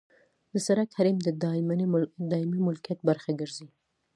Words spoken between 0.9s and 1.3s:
حریم د